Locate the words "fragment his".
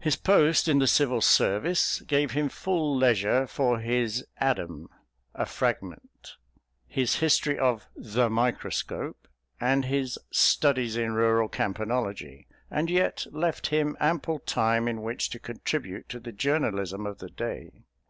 5.44-7.16